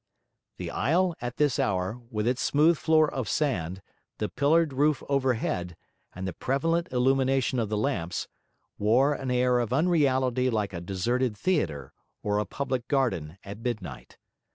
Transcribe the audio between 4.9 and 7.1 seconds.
overhead, and the prevalent